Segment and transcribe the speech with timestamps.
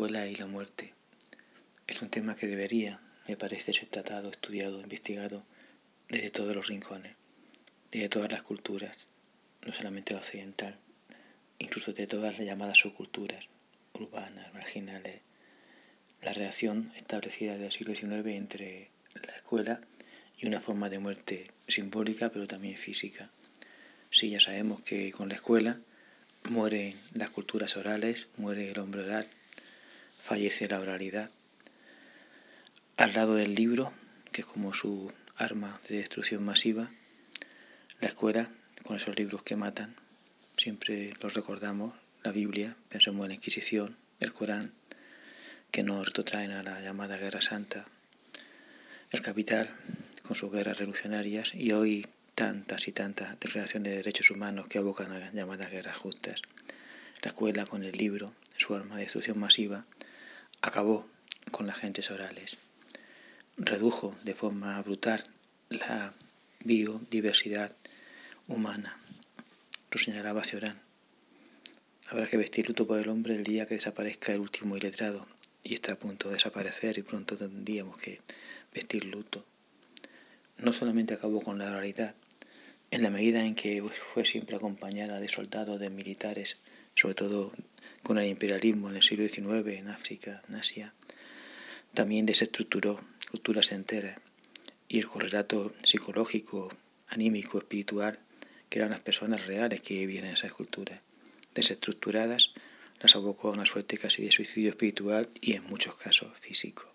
[0.00, 0.94] escuela y la muerte.
[1.86, 5.44] Es un tema que debería, me parece, ser tratado, estudiado, investigado
[6.08, 7.18] desde todos los rincones,
[7.90, 9.08] desde todas las culturas,
[9.66, 10.78] no solamente la occidental,
[11.58, 13.50] incluso de todas las llamadas subculturas,
[13.92, 15.20] urbanas, marginales,
[16.22, 18.88] la relación establecida desde el siglo XIX entre
[19.26, 19.82] la escuela
[20.38, 23.28] y una forma de muerte simbólica pero también física.
[24.08, 25.78] Sí, ya sabemos que con la escuela
[26.48, 29.26] mueren las culturas orales, muere el hombre oral,
[30.20, 31.30] fallece la oralidad.
[32.96, 33.92] Al lado del libro,
[34.32, 36.90] que es como su arma de destrucción masiva,
[38.00, 38.50] la escuela,
[38.82, 39.94] con esos libros que matan,
[40.56, 44.72] siempre los recordamos, la Biblia, pensamos en la Inquisición, el Corán,
[45.70, 47.86] que nos retrotraen a la llamada Guerra Santa,
[49.12, 49.74] el Capital,
[50.22, 55.12] con sus guerras revolucionarias, y hoy tantas y tantas declaraciones de derechos humanos que abocan
[55.12, 56.42] a las llamadas guerras justas.
[57.22, 59.84] La escuela, con el libro, su arma de destrucción masiva,
[60.62, 61.08] acabó
[61.50, 62.58] con las gentes orales,
[63.56, 65.22] redujo de forma brutal
[65.68, 66.12] la
[66.64, 67.74] biodiversidad
[68.48, 68.96] humana.
[69.90, 70.80] Lo señalaba Ciorán.
[72.08, 75.26] Habrá que vestir luto por el hombre el día que desaparezca el último iletrado
[75.62, 78.20] y está a punto de desaparecer y pronto tendríamos que
[78.74, 79.44] vestir luto.
[80.58, 82.14] No solamente acabó con la oralidad,
[82.90, 86.58] en la medida en que fue siempre acompañada de soldados, de militares,
[86.94, 87.52] sobre todo
[88.02, 90.92] con el imperialismo en el siglo XIX, en África, en Asia,
[91.94, 94.18] también desestructuró culturas enteras
[94.88, 96.68] y el correlato psicológico,
[97.08, 98.18] anímico, espiritual,
[98.68, 101.00] que eran las personas reales que vivían en esas culturas,
[101.54, 102.52] desestructuradas,
[103.00, 106.92] las abocó a una suerte casi de suicidio espiritual y en muchos casos físico.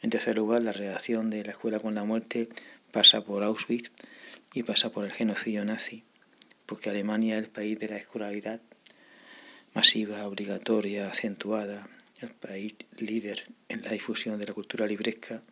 [0.00, 2.48] En tercer lugar, la relación de la escuela con la muerte
[2.90, 3.90] pasa por Auschwitz
[4.54, 6.04] y pasa por el genocidio nazi,
[6.66, 8.60] porque Alemania es el país de la escolaridad
[9.74, 11.88] masiva, obligatoria, acentuada,
[12.20, 15.42] el país líder en la difusión de la cultura libresca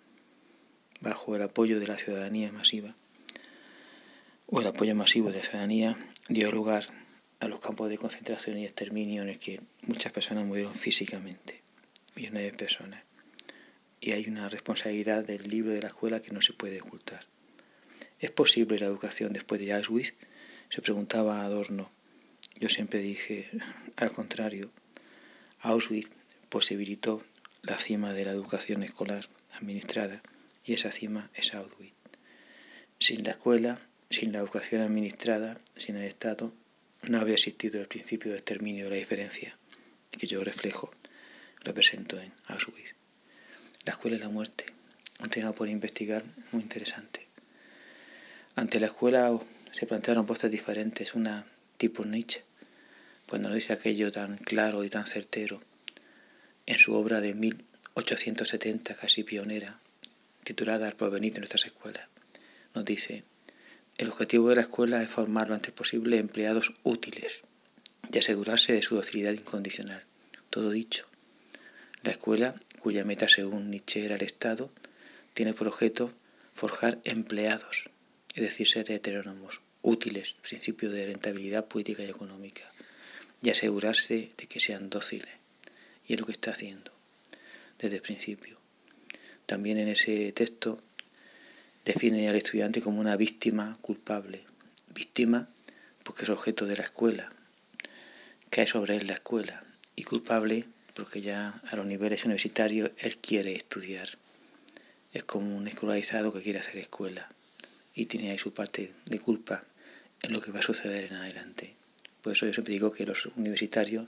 [1.00, 2.94] bajo el apoyo de la ciudadanía masiva
[4.46, 5.96] o el apoyo masivo de la ciudadanía
[6.28, 6.86] dio lugar
[7.38, 11.62] a los campos de concentración y exterminio en el que muchas personas murieron físicamente,
[12.16, 13.02] millones de personas.
[14.00, 17.26] Y hay una responsabilidad del libro de la escuela que no se puede ocultar.
[18.18, 20.14] ¿Es posible la educación después de Auschwitz?
[20.68, 21.90] Se preguntaba Adorno.
[22.60, 23.48] Yo siempre dije,
[23.96, 24.70] al contrario,
[25.60, 26.10] Auschwitz
[26.50, 27.24] posibilitó
[27.62, 30.20] la cima de la educación escolar administrada
[30.62, 31.94] y esa cima es Auschwitz.
[32.98, 36.52] Sin la escuela, sin la educación administrada, sin el Estado,
[37.08, 39.56] no habría existido el principio de exterminio de la diferencia
[40.10, 40.90] que yo reflejo,
[41.60, 42.94] represento en Auschwitz.
[43.86, 44.66] La escuela y la muerte,
[45.20, 47.26] un tema por investigar muy interesante.
[48.54, 49.34] Ante la escuela
[49.72, 51.46] se plantearon postas diferentes, una
[51.78, 52.42] tipo Nietzsche,
[53.30, 55.62] cuando nos dice aquello tan claro y tan certero
[56.66, 59.78] en su obra de 1870, casi pionera,
[60.42, 62.08] titulada El porvenir de nuestras escuelas.
[62.74, 63.22] Nos dice,
[63.98, 67.42] el objetivo de la escuela es formar lo antes posible empleados útiles
[68.12, 70.02] y asegurarse de su docilidad incondicional.
[70.50, 71.06] Todo dicho.
[72.02, 74.72] La escuela, cuya meta según Nietzsche era el Estado,
[75.34, 76.10] tiene por objeto
[76.52, 77.90] forjar empleados,
[78.34, 82.64] es decir, ser heterónomos, útiles, principio de rentabilidad política y económica,
[83.42, 85.34] y asegurarse de que sean dóciles.
[86.06, 86.92] Y es lo que está haciendo
[87.78, 88.58] desde el principio.
[89.46, 90.82] También en ese texto
[91.84, 94.44] define al estudiante como una víctima culpable.
[94.94, 95.48] Víctima
[96.02, 97.30] porque es objeto de la escuela,
[98.48, 99.62] cae sobre él la escuela,
[99.96, 100.64] y culpable
[100.94, 104.08] porque ya a los niveles universitarios él quiere estudiar.
[105.12, 107.28] Es como un escolarizado que quiere hacer escuela
[107.94, 109.64] y tiene ahí su parte de culpa
[110.22, 111.74] en lo que va a suceder en adelante.
[112.22, 114.06] Por eso yo siempre digo que los universitarios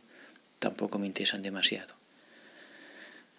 [0.58, 1.94] tampoco me interesan demasiado.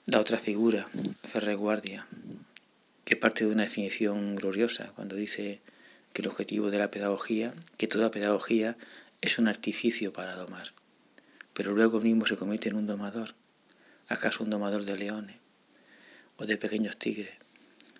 [0.05, 0.87] La otra figura,
[1.23, 2.07] Ferrer Guardia,
[3.05, 5.61] que parte de una definición gloriosa cuando dice
[6.11, 8.75] que el objetivo de la pedagogía, que toda pedagogía
[9.21, 10.73] es un artificio para domar,
[11.53, 13.33] pero luego mismo se convierte en un domador,
[14.07, 15.37] acaso un domador de leones
[16.37, 17.35] o de pequeños tigres,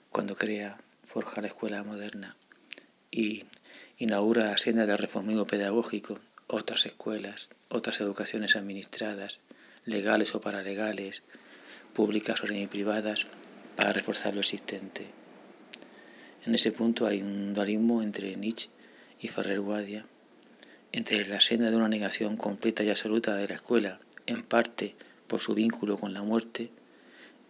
[0.09, 2.35] cuando crea, forja la escuela moderna
[3.11, 3.45] y
[3.97, 9.39] inaugura la senda del reformismo pedagógico, otras escuelas, otras educaciones administradas,
[9.85, 11.23] legales o paralegales,
[11.93, 13.27] públicas o semi-privadas,
[13.75, 15.07] para reforzar lo existente.
[16.45, 18.69] En ese punto hay un dualismo entre Nietzsche
[19.19, 20.05] y Ferrer Guardia,
[20.91, 24.95] entre la senda de una negación completa y absoluta de la escuela, en parte
[25.27, 26.69] por su vínculo con la muerte,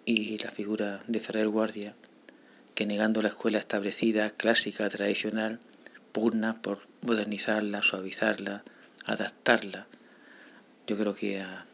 [0.05, 1.95] y la figura de Ferrer Guardia,
[2.75, 5.59] que negando la escuela establecida, clásica, tradicional,
[6.11, 8.63] pugna por modernizarla, suavizarla,
[9.05, 9.87] adaptarla,
[10.87, 11.65] yo creo que a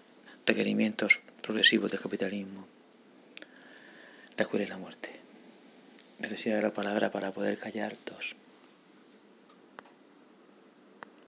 [0.45, 2.67] requerimientos progresivos del capitalismo.
[4.37, 5.09] La cura es la muerte.
[6.19, 8.35] Necesidad de la palabra para poder callar dos.